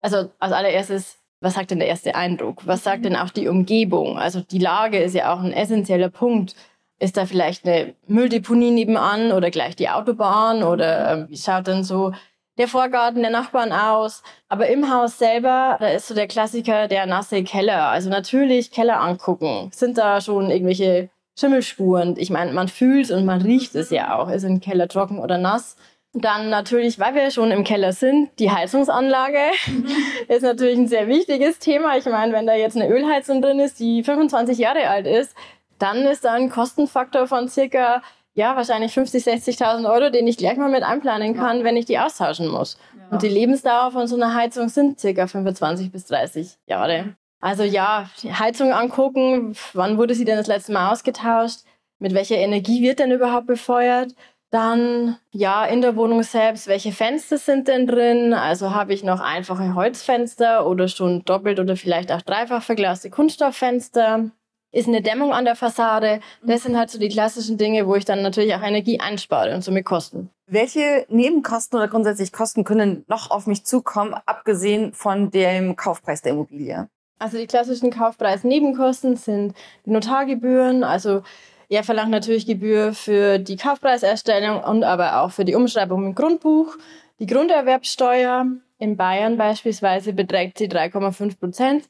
also 0.00 0.32
als 0.40 0.52
allererstes 0.52 1.19
was 1.40 1.54
sagt 1.54 1.70
denn 1.70 1.78
der 1.78 1.88
erste 1.88 2.14
Eindruck? 2.14 2.66
Was 2.66 2.84
sagt 2.84 3.04
denn 3.04 3.16
auch 3.16 3.30
die 3.30 3.48
Umgebung? 3.48 4.18
Also 4.18 4.40
die 4.40 4.58
Lage 4.58 4.98
ist 4.98 5.14
ja 5.14 5.32
auch 5.32 5.40
ein 5.40 5.52
essentieller 5.52 6.10
Punkt. 6.10 6.54
Ist 6.98 7.16
da 7.16 7.24
vielleicht 7.24 7.66
eine 7.66 7.94
Mülldeponie 8.06 8.70
nebenan 8.70 9.32
oder 9.32 9.50
gleich 9.50 9.74
die 9.74 9.88
Autobahn 9.88 10.62
oder 10.62 11.12
äh, 11.12 11.28
wie 11.30 11.38
schaut 11.38 11.66
denn 11.66 11.82
so 11.82 12.12
der 12.58 12.68
Vorgarten 12.68 13.22
der 13.22 13.30
Nachbarn 13.30 13.72
aus? 13.72 14.22
Aber 14.48 14.68
im 14.68 14.92
Haus 14.92 15.18
selber, 15.18 15.78
da 15.80 15.88
ist 15.88 16.08
so 16.08 16.14
der 16.14 16.28
Klassiker 16.28 16.88
der 16.88 17.06
nasse 17.06 17.42
Keller. 17.42 17.88
Also 17.88 18.10
natürlich 18.10 18.70
Keller 18.70 19.00
angucken. 19.00 19.70
Sind 19.72 19.96
da 19.96 20.20
schon 20.20 20.50
irgendwelche 20.50 21.08
Schimmelspuren? 21.38 22.16
Ich 22.18 22.28
meine, 22.28 22.52
man 22.52 22.68
fühlt 22.68 23.10
und 23.10 23.24
man 23.24 23.40
riecht 23.40 23.74
es 23.76 23.88
ja 23.88 24.18
auch. 24.18 24.28
Ist 24.28 24.44
ein 24.44 24.60
Keller 24.60 24.88
trocken 24.88 25.20
oder 25.20 25.38
nass? 25.38 25.76
Dann 26.12 26.50
natürlich, 26.50 26.98
weil 26.98 27.14
wir 27.14 27.30
schon 27.30 27.52
im 27.52 27.62
Keller 27.62 27.92
sind, 27.92 28.30
die 28.40 28.50
Heizungsanlage 28.50 29.38
mhm. 29.66 29.86
ist 30.28 30.42
natürlich 30.42 30.76
ein 30.76 30.88
sehr 30.88 31.06
wichtiges 31.06 31.60
Thema. 31.60 31.96
Ich 31.96 32.04
meine, 32.06 32.32
wenn 32.32 32.46
da 32.46 32.54
jetzt 32.54 32.76
eine 32.76 32.88
Ölheizung 32.88 33.40
drin 33.40 33.60
ist, 33.60 33.78
die 33.78 34.02
25 34.02 34.58
Jahre 34.58 34.88
alt 34.88 35.06
ist, 35.06 35.36
dann 35.78 35.98
ist 35.98 36.24
da 36.24 36.32
ein 36.32 36.50
Kostenfaktor 36.50 37.28
von 37.28 37.48
circa, 37.48 38.02
ja, 38.34 38.56
wahrscheinlich 38.56 38.92
50, 38.92 39.24
60.000 39.24 39.88
Euro, 39.88 40.10
den 40.10 40.26
ich 40.26 40.36
gleich 40.36 40.56
mal 40.56 40.68
mit 40.68 40.82
einplanen 40.82 41.36
kann, 41.36 41.58
ja. 41.58 41.64
wenn 41.64 41.76
ich 41.76 41.86
die 41.86 41.98
austauschen 41.98 42.48
muss. 42.48 42.76
Ja. 42.96 43.12
Und 43.12 43.22
die 43.22 43.28
Lebensdauer 43.28 43.92
von 43.92 44.08
so 44.08 44.16
einer 44.16 44.34
Heizung 44.34 44.68
sind 44.68 44.98
circa 44.98 45.28
25 45.28 45.92
bis 45.92 46.06
30 46.06 46.58
Jahre. 46.66 47.14
Also 47.40 47.62
ja, 47.62 48.10
die 48.22 48.34
Heizung 48.34 48.72
angucken, 48.72 49.56
wann 49.72 49.96
wurde 49.96 50.14
sie 50.14 50.24
denn 50.24 50.36
das 50.36 50.48
letzte 50.48 50.72
Mal 50.72 50.92
ausgetauscht? 50.92 51.60
Mit 51.98 52.14
welcher 52.14 52.36
Energie 52.36 52.82
wird 52.82 52.98
denn 52.98 53.10
überhaupt 53.10 53.46
befeuert? 53.46 54.14
Dann, 54.50 55.16
ja, 55.30 55.64
in 55.64 55.80
der 55.80 55.94
Wohnung 55.94 56.24
selbst, 56.24 56.66
welche 56.66 56.90
Fenster 56.90 57.38
sind 57.38 57.68
denn 57.68 57.86
drin? 57.86 58.34
Also 58.34 58.74
habe 58.74 58.92
ich 58.92 59.04
noch 59.04 59.20
einfache 59.20 59.76
Holzfenster 59.76 60.66
oder 60.66 60.88
schon 60.88 61.24
doppelt 61.24 61.60
oder 61.60 61.76
vielleicht 61.76 62.10
auch 62.10 62.22
dreifach 62.22 62.62
verglaste 62.62 63.10
Kunststofffenster? 63.10 64.30
Ist 64.72 64.88
eine 64.88 65.02
Dämmung 65.02 65.32
an 65.32 65.44
der 65.44 65.56
Fassade? 65.56 66.20
Das 66.44 66.64
sind 66.64 66.76
halt 66.76 66.90
so 66.90 66.98
die 66.98 67.08
klassischen 67.08 67.58
Dinge, 67.58 67.86
wo 67.86 67.94
ich 67.94 68.04
dann 68.04 68.22
natürlich 68.22 68.54
auch 68.54 68.62
Energie 68.62 69.00
einspare 69.00 69.54
und 69.54 69.62
somit 69.62 69.84
Kosten. 69.84 70.30
Welche 70.46 71.06
Nebenkosten 71.08 71.78
oder 71.78 71.88
grundsätzlich 71.88 72.32
Kosten 72.32 72.64
können 72.64 73.04
noch 73.08 73.30
auf 73.30 73.46
mich 73.46 73.64
zukommen, 73.64 74.14
abgesehen 74.26 74.92
von 74.92 75.30
dem 75.30 75.76
Kaufpreis 75.76 76.22
der 76.22 76.32
Immobilie? 76.32 76.88
Also 77.20 77.36
die 77.36 77.46
klassischen 77.46 77.90
Kaufpreis-Nebenkosten 77.90 79.16
sind 79.16 79.54
die 79.84 79.90
Notargebühren, 79.90 80.84
also 80.84 81.22
Er 81.70 81.84
verlangt 81.84 82.10
natürlich 82.10 82.46
Gebühr 82.46 82.92
für 82.92 83.38
die 83.38 83.54
Kaufpreiserstellung 83.54 84.60
und 84.60 84.82
aber 84.82 85.20
auch 85.20 85.30
für 85.30 85.44
die 85.44 85.54
Umschreibung 85.54 86.04
im 86.04 86.14
Grundbuch. 86.16 86.76
Die 87.20 87.26
Grunderwerbsteuer 87.26 88.46
in 88.78 88.96
Bayern 88.96 89.38
beispielsweise 89.38 90.12
beträgt 90.12 90.58
sie 90.58 90.66
3,5 90.66 91.38
Prozent. 91.38 91.88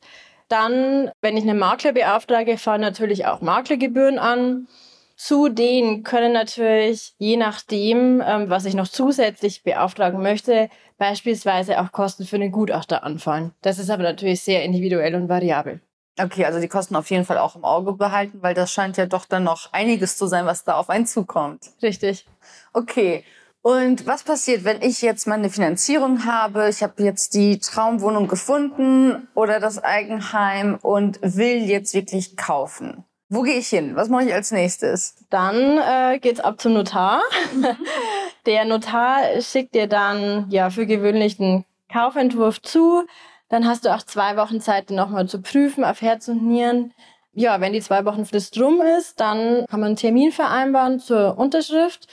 Dann, 0.48 1.10
wenn 1.22 1.38
ich 1.38 1.44
einen 1.44 1.58
Makler 1.58 1.92
beauftrage, 1.92 2.58
fallen 2.58 2.82
natürlich 2.82 3.24
auch 3.24 3.40
Maklergebühren 3.40 4.18
an. 4.18 4.68
Zu 5.16 5.48
denen 5.48 6.02
können 6.02 6.32
natürlich, 6.32 7.14
je 7.16 7.38
nachdem, 7.38 8.22
ähm, 8.26 8.50
was 8.50 8.66
ich 8.66 8.74
noch 8.74 8.88
zusätzlich 8.88 9.62
beauftragen 9.62 10.20
möchte, 10.20 10.68
beispielsweise 10.98 11.80
auch 11.80 11.92
Kosten 11.92 12.26
für 12.26 12.38
den 12.38 12.52
Gutachter 12.52 13.02
anfallen. 13.02 13.52
Das 13.62 13.78
ist 13.78 13.88
aber 13.88 14.02
natürlich 14.02 14.42
sehr 14.42 14.62
individuell 14.62 15.14
und 15.14 15.30
variabel. 15.30 15.80
Okay, 16.24 16.44
also 16.44 16.60
die 16.60 16.68
Kosten 16.68 16.96
auf 16.96 17.10
jeden 17.10 17.24
Fall 17.24 17.38
auch 17.38 17.56
im 17.56 17.64
Auge 17.64 17.92
behalten, 17.92 18.42
weil 18.42 18.54
das 18.54 18.72
scheint 18.72 18.96
ja 18.96 19.06
doch 19.06 19.24
dann 19.24 19.44
noch 19.44 19.72
einiges 19.72 20.16
zu 20.16 20.26
sein, 20.26 20.46
was 20.46 20.64
da 20.64 20.74
auf 20.74 20.90
einen 20.90 21.06
zukommt. 21.06 21.70
Richtig. 21.82 22.26
Okay. 22.72 23.24
Und 23.62 24.06
was 24.06 24.22
passiert, 24.22 24.64
wenn 24.64 24.80
ich 24.80 25.02
jetzt 25.02 25.26
meine 25.26 25.50
Finanzierung 25.50 26.24
habe? 26.24 26.68
Ich 26.70 26.82
habe 26.82 27.02
jetzt 27.02 27.34
die 27.34 27.58
Traumwohnung 27.58 28.26
gefunden 28.26 29.28
oder 29.34 29.60
das 29.60 29.82
Eigenheim 29.82 30.78
und 30.80 31.18
will 31.22 31.64
jetzt 31.64 31.92
wirklich 31.92 32.38
kaufen. 32.38 33.04
Wo 33.28 33.42
gehe 33.42 33.58
ich 33.58 33.68
hin? 33.68 33.94
Was 33.96 34.08
mache 34.08 34.24
ich 34.24 34.34
als 34.34 34.50
nächstes? 34.50 35.14
Dann 35.28 35.78
äh, 35.78 36.18
geht's 36.18 36.40
ab 36.40 36.60
zum 36.60 36.72
Notar. 36.72 37.20
Der 38.46 38.64
Notar 38.64 39.40
schickt 39.40 39.74
dir 39.74 39.86
dann 39.86 40.46
ja 40.50 40.70
für 40.70 40.86
gewöhnlich 40.86 41.38
einen 41.38 41.64
Kaufentwurf 41.92 42.62
zu. 42.62 43.04
Dann 43.50 43.66
hast 43.66 43.84
du 43.84 43.94
auch 43.94 44.02
zwei 44.02 44.36
Wochen 44.36 44.60
Zeit, 44.60 44.88
den 44.88 44.96
nochmal 44.96 45.28
zu 45.28 45.42
prüfen 45.42 45.84
auf 45.84 46.00
Herz 46.00 46.28
und 46.28 46.42
Nieren. 46.42 46.94
Ja, 47.32 47.60
wenn 47.60 47.72
die 47.72 47.80
zwei 47.80 48.04
Wochen 48.04 48.24
Frist 48.24 48.58
rum 48.58 48.80
ist, 48.80 49.20
dann 49.20 49.66
kann 49.68 49.80
man 49.80 49.88
einen 49.88 49.96
Termin 49.96 50.32
vereinbaren 50.32 50.98
zur 50.98 51.36
Unterschrift. 51.36 52.06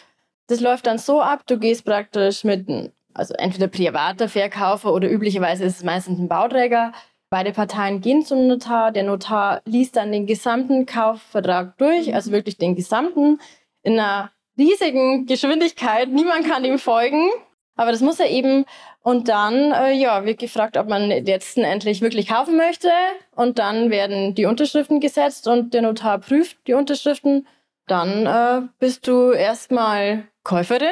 Das 0.47 0.59
läuft 0.59 0.87
dann 0.87 0.97
so 0.97 1.21
ab, 1.21 1.43
du 1.47 1.57
gehst 1.57 1.85
praktisch 1.85 2.43
mit, 2.43 2.67
also 3.13 3.33
entweder 3.35 3.67
privater 3.67 4.29
Verkäufer 4.29 4.93
oder 4.93 5.09
üblicherweise 5.09 5.63
ist 5.63 5.77
es 5.77 5.83
meistens 5.83 6.19
ein 6.19 6.27
Bauträger. 6.27 6.91
Beide 7.29 7.51
Parteien 7.51 8.01
gehen 8.01 8.25
zum 8.25 8.47
Notar. 8.47 8.91
Der 8.91 9.03
Notar 9.03 9.61
liest 9.65 9.95
dann 9.95 10.11
den 10.11 10.25
gesamten 10.25 10.85
Kaufvertrag 10.85 11.77
durch, 11.77 12.13
also 12.13 12.31
wirklich 12.31 12.57
den 12.57 12.75
gesamten, 12.75 13.39
in 13.83 13.99
einer 13.99 14.31
riesigen 14.57 15.25
Geschwindigkeit. 15.25 16.09
Niemand 16.09 16.47
kann 16.47 16.63
ihm 16.63 16.79
folgen. 16.79 17.29
Aber 17.77 17.91
das 17.91 18.01
muss 18.01 18.19
er 18.19 18.29
eben 18.29 18.65
und 19.03 19.29
dann 19.29 19.71
äh, 19.71 19.93
ja, 19.93 20.25
wird 20.25 20.39
gefragt, 20.39 20.75
ob 20.75 20.89
man 20.89 21.09
jetzt 21.09 21.57
endlich 21.57 22.01
wirklich 22.01 22.27
kaufen 22.27 22.57
möchte. 22.57 22.89
Und 23.35 23.59
dann 23.59 23.89
werden 23.89 24.35
die 24.35 24.45
Unterschriften 24.45 24.99
gesetzt 24.99 25.47
und 25.47 25.73
der 25.73 25.83
Notar 25.83 26.17
prüft 26.17 26.57
die 26.67 26.73
Unterschriften. 26.73 27.47
Dann 27.87 28.25
äh, 28.25 28.67
bist 28.79 29.07
du 29.07 29.31
erstmal 29.31 30.25
Käuferin. 30.43 30.91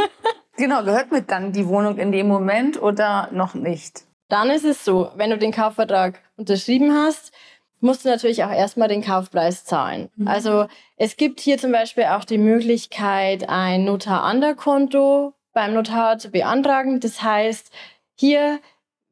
genau, 0.56 0.82
gehört 0.82 1.12
mit 1.12 1.30
dann 1.30 1.52
die 1.52 1.68
Wohnung 1.68 1.98
in 1.98 2.10
dem 2.10 2.26
Moment 2.26 2.82
oder 2.82 3.28
noch 3.30 3.54
nicht? 3.54 4.02
Dann 4.28 4.50
ist 4.50 4.64
es 4.64 4.84
so, 4.84 5.10
wenn 5.14 5.30
du 5.30 5.38
den 5.38 5.52
Kaufvertrag 5.52 6.20
unterschrieben 6.36 6.92
hast, 6.92 7.32
musst 7.80 8.04
du 8.04 8.08
natürlich 8.08 8.42
auch 8.42 8.50
erstmal 8.50 8.88
den 8.88 9.02
Kaufpreis 9.02 9.64
zahlen. 9.64 10.08
Mhm. 10.16 10.26
Also 10.26 10.66
es 10.96 11.16
gibt 11.16 11.40
hier 11.40 11.58
zum 11.58 11.70
Beispiel 11.70 12.04
auch 12.04 12.24
die 12.24 12.38
Möglichkeit, 12.38 13.48
ein 13.48 13.84
Notar-Ander-Konto 13.84 15.34
beim 15.52 15.74
Notar 15.74 16.18
zu 16.18 16.30
beantragen. 16.30 17.00
Das 17.00 17.22
heißt, 17.22 17.70
hier 18.14 18.60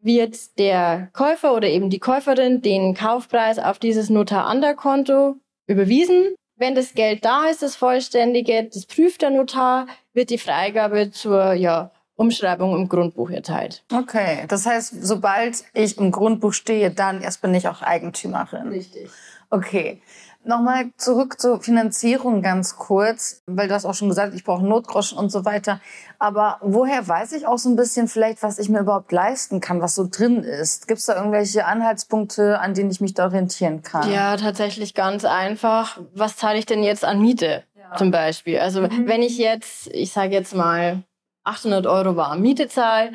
wird 0.01 0.59
der 0.59 1.11
Käufer 1.13 1.55
oder 1.55 1.69
eben 1.69 1.91
die 1.91 1.99
Käuferin 1.99 2.63
den 2.63 2.95
Kaufpreis 2.95 3.59
auf 3.59 3.79
dieses 3.79 4.11
Notar-Ander-Konto 4.11 5.37
überwiesen. 5.67 6.35
Wenn 6.57 6.75
das 6.75 6.95
Geld 6.95 7.25
da 7.25 7.47
ist, 7.47 7.63
das 7.63 7.77
vollständige, 7.77 8.65
das 8.65 8.87
prüft 8.87 9.23
der 9.23 9.31
Notar, 9.31 9.87
wird 10.13 10.31
die 10.31 10.39
Freigabe 10.39 11.11
zur 11.11 11.55
ja, 11.55 11.91
Umschreibung 12.17 12.75
im 12.77 12.89
Grundbuch 12.89 13.31
erteilt. 13.31 13.83
Okay, 13.93 14.45
das 14.49 14.67
heißt, 14.67 15.03
sobald 15.03 15.65
ich 15.73 15.97
im 15.97 16.11
Grundbuch 16.11 16.53
stehe, 16.53 16.91
dann 16.91 17.23
erst 17.23 17.41
bin 17.41 17.55
ich 17.55 17.67
auch 17.67 17.81
Eigentümerin. 17.81 18.69
Richtig. 18.69 19.11
Okay. 19.51 20.01
Nochmal 20.43 20.91
zurück 20.97 21.39
zur 21.39 21.61
Finanzierung 21.61 22.41
ganz 22.41 22.77
kurz, 22.77 23.43
weil 23.47 23.69
du 23.69 23.75
hast 23.75 23.85
auch 23.85 23.93
schon 23.93 24.09
gesagt, 24.09 24.35
ich 24.35 24.43
brauche 24.43 24.65
Notgroschen 24.65 25.19
und 25.19 25.31
so 25.31 25.45
weiter. 25.45 25.83
Aber 26.19 26.59
woher 26.63 27.07
weiß 27.07 27.33
ich 27.33 27.47
auch 27.47 27.59
so 27.59 27.69
ein 27.69 27.77
bisschen 27.77 28.09
vielleicht, 28.09 28.43
was 28.43 28.59
ich 28.59 28.71
mir 28.71 28.81
überhaupt 28.81 29.13
leisten 29.13 29.61
kann, 29.61 29.83
was 29.83 29.95
so 29.95 30.09
drin 30.11 30.43
ist? 30.43 30.89
Gibt 30.89 31.01
es 31.01 31.07
da 31.07 31.17
irgendwelche 31.17 31.67
Anhaltspunkte, 31.67 32.59
an 32.59 32.73
denen 32.73 32.91
ich 32.91 33.03
mich 33.03 33.13
da 33.13 33.27
orientieren 33.27 33.83
kann? 33.83 34.11
Ja, 34.11 34.35
tatsächlich 34.39 34.95
ganz 34.95 35.27
einfach. 35.27 36.01
Was 36.15 36.37
zahle 36.37 36.59
ich 36.59 36.65
denn 36.65 36.83
jetzt 36.83 37.05
an 37.05 37.21
Miete 37.21 37.65
ja. 37.77 37.97
zum 37.97 38.11
Beispiel? 38.11 38.61
Also 38.61 38.81
mhm. 38.81 39.07
wenn 39.07 39.21
ich 39.21 39.37
jetzt, 39.37 39.89
ich 39.89 40.11
sage 40.11 40.33
jetzt 40.33 40.55
mal, 40.55 41.03
800 41.45 41.87
Euro 41.87 42.17
warm 42.17 42.41
Miete 42.41 42.67
zahle, 42.69 43.13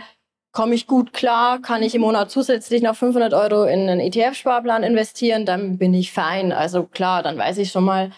komme 0.55 0.73
ich 0.73 0.87
gut 0.87 1.13
klar, 1.13 1.61
kann 1.61 1.83
ich 1.83 1.93
im 1.93 2.01
Monat 2.01 2.31
zusätzlich 2.31 2.81
noch 2.81 2.95
500 2.95 3.33
Euro 3.33 3.65
in 3.65 3.89
einen 3.89 3.99
ETF-Sparplan 3.99 4.83
investieren, 4.83 5.45
dann 5.45 5.77
bin 5.77 5.93
ich 5.93 6.13
fein. 6.13 6.53
Also 6.53 6.83
klar, 6.83 7.21
dann 7.21 7.37
weiß 7.37 7.57
ich 7.57 7.71
schon 7.71 7.83
mal, 7.83 8.11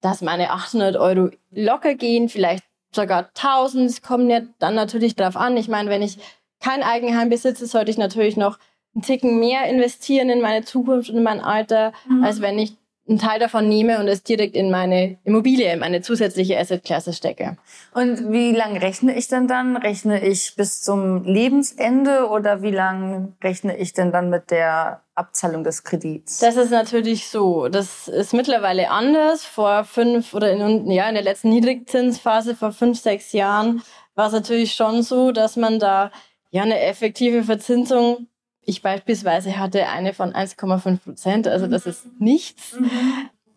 dass 0.00 0.22
meine 0.22 0.50
800 0.50 0.96
Euro 0.96 1.30
locker 1.50 1.94
gehen, 1.94 2.30
vielleicht 2.30 2.64
sogar 2.92 3.28
1000. 3.34 3.90
Es 3.90 4.02
kommt 4.02 4.30
ja 4.30 4.40
dann 4.58 4.74
natürlich 4.74 5.16
drauf 5.16 5.36
an. 5.36 5.56
Ich 5.58 5.68
meine, 5.68 5.90
wenn 5.90 6.02
ich 6.02 6.18
kein 6.60 6.82
Eigenheim 6.82 7.28
besitze, 7.28 7.66
sollte 7.66 7.90
ich 7.90 7.98
natürlich 7.98 8.38
noch 8.38 8.58
einen 8.94 9.02
Ticken 9.02 9.38
mehr 9.38 9.66
investieren 9.66 10.30
in 10.30 10.40
meine 10.40 10.64
Zukunft 10.64 11.10
und 11.10 11.18
in 11.18 11.22
mein 11.22 11.40
Alter, 11.40 11.92
mhm. 12.08 12.24
als 12.24 12.40
wenn 12.40 12.58
ich 12.58 12.72
einen 13.08 13.18
Teil 13.18 13.38
davon 13.38 13.68
nehme 13.68 14.00
und 14.00 14.08
es 14.08 14.22
direkt 14.22 14.56
in 14.56 14.70
meine 14.70 15.18
Immobilie, 15.24 15.72
in 15.72 15.78
meine 15.78 16.02
zusätzliche 16.02 16.58
Assetklasse 16.58 17.12
stecke. 17.12 17.56
Und 17.94 18.32
wie 18.32 18.52
lange 18.52 18.82
rechne 18.82 19.16
ich 19.16 19.28
denn 19.28 19.46
dann? 19.46 19.76
Rechne 19.76 20.26
ich 20.26 20.54
bis 20.56 20.82
zum 20.82 21.24
Lebensende 21.24 22.28
oder 22.28 22.62
wie 22.62 22.70
lange 22.70 23.32
rechne 23.42 23.76
ich 23.76 23.92
denn 23.92 24.12
dann 24.12 24.30
mit 24.30 24.50
der 24.50 25.02
Abzahlung 25.14 25.64
des 25.64 25.84
Kredits? 25.84 26.38
Das 26.38 26.56
ist 26.56 26.70
natürlich 26.70 27.28
so. 27.28 27.68
Das 27.68 28.08
ist 28.08 28.34
mittlerweile 28.34 28.90
anders. 28.90 29.44
Vor 29.44 29.84
fünf 29.84 30.34
oder 30.34 30.50
in, 30.52 30.90
ja, 30.90 31.08
in 31.08 31.14
der 31.14 31.24
letzten 31.24 31.50
Niedrigzinsphase 31.50 32.54
vor 32.54 32.72
fünf, 32.72 32.98
sechs 33.00 33.32
Jahren 33.32 33.82
war 34.14 34.28
es 34.28 34.32
natürlich 34.32 34.74
schon 34.74 35.02
so, 35.02 35.30
dass 35.30 35.56
man 35.56 35.78
da 35.78 36.10
ja 36.50 36.62
eine 36.62 36.80
effektive 36.80 37.44
Verzinsung 37.44 38.26
ich 38.66 38.82
beispielsweise 38.82 39.58
hatte 39.58 39.88
eine 39.88 40.12
von 40.12 40.32
1,5 40.32 40.98
Prozent, 40.98 41.48
also 41.48 41.66
das 41.68 41.86
ist 41.86 42.04
nichts. 42.18 42.78
Mhm. 42.78 42.90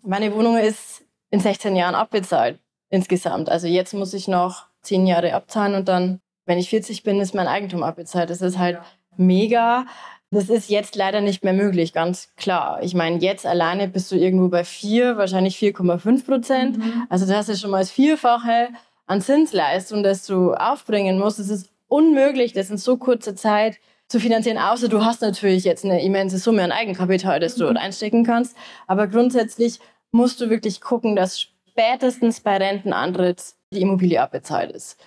Meine 0.03 0.33
Wohnung 0.33 0.55
ist 0.55 1.03
in 1.31 1.39
16 1.39 1.75
Jahren 1.75 1.95
abbezahlt 1.95 2.59
insgesamt. 2.89 3.49
Also 3.49 3.67
jetzt 3.67 3.93
muss 3.93 4.13
ich 4.13 4.27
noch 4.27 4.67
10 4.83 5.07
Jahre 5.07 5.33
abzahlen 5.33 5.75
und 5.75 5.87
dann, 5.87 6.21
wenn 6.45 6.59
ich 6.59 6.69
40 6.69 7.03
bin, 7.03 7.19
ist 7.19 7.33
mein 7.33 7.47
Eigentum 7.47 7.83
abbezahlt. 7.83 8.29
Das 8.29 8.41
ist 8.41 8.57
halt 8.57 8.79
mega. 9.17 9.85
Das 10.31 10.49
ist 10.49 10.69
jetzt 10.69 10.95
leider 10.95 11.21
nicht 11.21 11.43
mehr 11.43 11.53
möglich, 11.53 11.91
ganz 11.91 12.29
klar. 12.37 12.83
Ich 12.83 12.93
meine, 12.93 13.17
jetzt 13.17 13.47
alleine 13.47 13.87
bist 13.87 14.11
du 14.11 14.15
irgendwo 14.15 14.47
bei 14.47 14.63
4, 14.63 15.17
wahrscheinlich 15.17 15.57
4,5 15.57 16.25
Prozent. 16.25 16.77
Mhm. 16.77 17.07
Also 17.09 17.25
das 17.25 17.49
ist 17.49 17.61
schon 17.61 17.71
mal 17.71 17.79
das 17.79 17.89
Vierfache 17.89 18.69
an 19.07 19.21
Zinsleistung, 19.21 20.03
das 20.03 20.27
du 20.27 20.53
aufbringen 20.53 21.17
musst. 21.17 21.39
Es 21.39 21.49
ist 21.49 21.71
unmöglich, 21.87 22.53
das 22.53 22.69
in 22.69 22.77
so 22.77 22.97
kurzer 22.97 23.35
Zeit 23.35 23.79
zu 24.09 24.19
finanzieren, 24.19 24.57
außer 24.57 24.89
du 24.89 25.05
hast 25.05 25.21
natürlich 25.21 25.63
jetzt 25.63 25.85
eine 25.85 26.03
immense 26.03 26.39
Summe 26.39 26.63
an 26.63 26.71
Eigenkapital, 26.71 27.39
das 27.39 27.55
du 27.55 27.69
mhm. 27.69 27.77
einstecken 27.77 28.25
kannst. 28.25 28.57
Aber 28.87 29.07
grundsätzlich 29.07 29.79
musst 30.11 30.41
du 30.41 30.49
wirklich 30.49 30.81
gucken, 30.81 31.15
dass 31.15 31.39
spätestens 31.39 32.41
bei 32.41 32.57
Rentenantritt 32.57 33.53
die 33.71 33.81
Immobilie 33.81 34.21
abbezahlt 34.21 34.71
ist. 34.71 34.97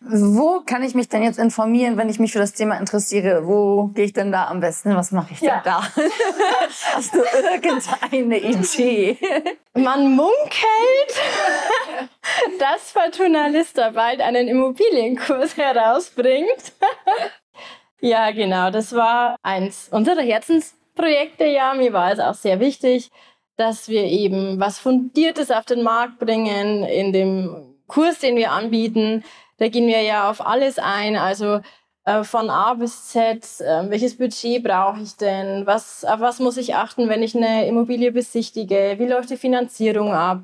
Wo 0.00 0.60
kann 0.60 0.82
ich 0.82 0.94
mich 0.94 1.08
denn 1.08 1.22
jetzt 1.22 1.38
informieren, 1.38 1.96
wenn 1.96 2.10
ich 2.10 2.18
mich 2.18 2.32
für 2.32 2.38
das 2.38 2.52
Thema 2.52 2.78
interessiere? 2.78 3.46
Wo 3.46 3.86
gehe 3.94 4.04
ich 4.04 4.12
denn 4.12 4.30
da 4.30 4.46
am 4.48 4.60
besten? 4.60 4.94
Was 4.94 5.10
mache 5.10 5.32
ich 5.32 5.40
ja. 5.40 5.54
denn 5.54 5.62
da? 5.64 5.80
Hast 6.94 7.14
du 7.14 7.22
irgendeine 7.42 8.38
Idee? 8.38 9.18
Man 9.72 10.14
munkelt, 10.14 10.36
dass 12.58 12.92
Fortuna 12.92 13.46
Lista 13.46 13.90
bald 13.90 14.20
einen 14.20 14.48
Immobilienkurs 14.48 15.56
herausbringt. 15.56 16.74
Ja, 18.00 18.30
genau. 18.30 18.70
Das 18.70 18.94
war 18.94 19.36
eins 19.42 19.88
unserer 19.90 20.22
Herzensprojekte. 20.22 21.44
Ja, 21.46 21.74
mir 21.74 21.92
war 21.92 22.12
es 22.12 22.20
auch 22.20 22.34
sehr 22.34 22.60
wichtig, 22.60 23.10
dass 23.56 23.88
wir 23.88 24.04
eben 24.04 24.60
was 24.60 24.78
Fundiertes 24.78 25.50
auf 25.50 25.64
den 25.64 25.82
Markt 25.82 26.18
bringen 26.18 26.84
in 26.84 27.12
dem 27.12 27.74
Kurs, 27.86 28.18
den 28.18 28.36
wir 28.36 28.52
anbieten. 28.52 29.24
Da 29.58 29.68
gehen 29.68 29.86
wir 29.86 30.02
ja 30.02 30.30
auf 30.30 30.46
alles 30.46 30.78
ein. 30.78 31.16
Also 31.16 31.60
äh, 32.04 32.22
von 32.24 32.50
A 32.50 32.74
bis 32.74 33.08
Z, 33.08 33.60
äh, 33.60 33.90
welches 33.90 34.16
Budget 34.18 34.62
brauche 34.62 35.00
ich 35.02 35.16
denn? 35.16 35.66
Was, 35.66 36.04
auf 36.04 36.20
was 36.20 36.38
muss 36.38 36.56
ich 36.56 36.74
achten, 36.74 37.08
wenn 37.08 37.22
ich 37.22 37.34
eine 37.36 37.66
Immobilie 37.66 38.12
besichtige? 38.12 38.94
Wie 38.98 39.06
läuft 39.06 39.30
die 39.30 39.36
Finanzierung 39.36 40.12
ab? 40.12 40.42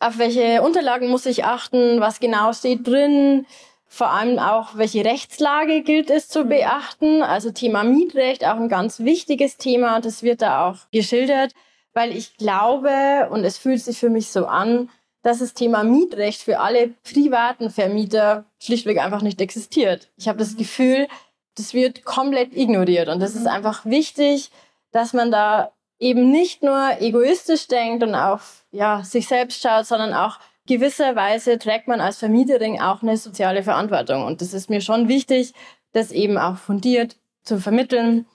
Auf 0.00 0.18
welche 0.18 0.62
Unterlagen 0.62 1.08
muss 1.08 1.26
ich 1.26 1.44
achten? 1.44 2.00
Was 2.00 2.20
genau 2.20 2.52
steht 2.52 2.86
drin? 2.86 3.46
Vor 3.88 4.10
allem 4.10 4.38
auch, 4.38 4.76
welche 4.76 5.04
Rechtslage 5.04 5.82
gilt 5.82 6.10
es 6.10 6.28
zu 6.28 6.44
mhm. 6.44 6.48
beachten. 6.48 7.22
Also 7.22 7.50
Thema 7.50 7.84
Mietrecht, 7.84 8.44
auch 8.44 8.56
ein 8.56 8.68
ganz 8.68 9.00
wichtiges 9.00 9.56
Thema. 9.56 10.00
Das 10.00 10.22
wird 10.22 10.42
da 10.42 10.68
auch 10.68 10.90
geschildert. 10.90 11.52
weil 11.94 12.14
ich 12.14 12.36
glaube 12.36 13.28
und 13.30 13.42
es 13.44 13.56
fühlt 13.56 13.80
sich 13.80 13.96
für 13.98 14.10
mich 14.10 14.28
so 14.28 14.44
an, 14.46 14.90
dass 15.22 15.38
das 15.38 15.54
Thema 15.54 15.82
Mietrecht 15.82 16.42
für 16.42 16.60
alle 16.60 16.90
privaten 17.10 17.70
Vermieter 17.70 18.44
schlichtweg 18.60 18.98
einfach 18.98 19.22
nicht 19.22 19.40
existiert. 19.40 20.08
Ich 20.16 20.28
habe 20.28 20.38
das 20.38 20.56
Gefühl, 20.56 21.08
das 21.56 21.72
wird 21.72 22.04
komplett 22.04 22.54
ignoriert 22.54 23.08
und 23.08 23.22
es 23.22 23.34
ist 23.34 23.46
einfach 23.46 23.86
wichtig, 23.86 24.50
dass 24.92 25.14
man 25.14 25.30
da 25.30 25.72
eben 25.98 26.30
nicht 26.30 26.62
nur 26.62 27.00
egoistisch 27.00 27.66
denkt 27.66 28.04
und 28.04 28.14
auf 28.14 28.66
ja, 28.70 29.02
sich 29.02 29.26
selbst 29.26 29.62
schaut, 29.62 29.86
sondern 29.86 30.12
auch 30.12 30.38
gewisserweise 30.66 31.58
trägt 31.58 31.88
man 31.88 32.00
als 32.00 32.18
Vermieterin 32.18 32.80
auch 32.80 33.02
eine 33.02 33.16
soziale 33.16 33.62
Verantwortung. 33.62 34.24
Und 34.24 34.40
das 34.40 34.54
ist 34.54 34.70
mir 34.70 34.80
schon 34.80 35.08
wichtig, 35.08 35.52
das 35.92 36.12
eben 36.12 36.38
auch 36.38 36.56
fundiert 36.56 37.16
zu 37.42 37.58
vermitteln 37.58 38.26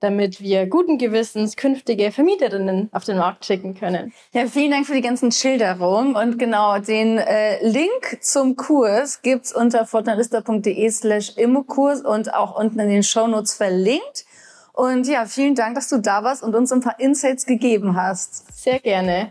damit 0.00 0.40
wir 0.40 0.66
guten 0.66 0.98
Gewissens 0.98 1.56
künftige 1.56 2.12
Vermieterinnen 2.12 2.88
auf 2.92 3.04
den 3.04 3.18
Markt 3.18 3.44
schicken 3.44 3.74
können. 3.74 4.12
Ja, 4.32 4.46
vielen 4.46 4.70
Dank 4.70 4.86
für 4.86 4.94
die 4.94 5.00
ganzen 5.00 5.32
Schilderungen. 5.32 6.14
Und 6.14 6.38
genau, 6.38 6.78
den 6.78 7.18
äh, 7.18 7.64
Link 7.66 8.18
zum 8.20 8.56
Kurs 8.56 9.22
gibt's 9.22 9.52
unter 9.52 9.86
fortnalista.de 9.86 10.90
slash 10.90 11.36
Immokurs 11.36 12.02
und 12.02 12.32
auch 12.32 12.58
unten 12.58 12.78
in 12.78 12.88
den 12.88 13.02
Shownotes 13.02 13.54
verlinkt. 13.54 14.24
Und 14.72 15.08
ja, 15.08 15.26
vielen 15.26 15.56
Dank, 15.56 15.74
dass 15.74 15.88
du 15.88 15.98
da 15.98 16.22
warst 16.22 16.44
und 16.44 16.54
uns 16.54 16.72
ein 16.72 16.80
paar 16.80 17.00
Insights 17.00 17.46
gegeben 17.46 17.96
hast. 17.96 18.52
Sehr 18.56 18.78
gerne. 18.78 19.30